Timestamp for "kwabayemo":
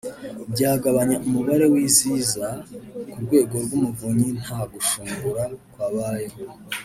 5.71-6.37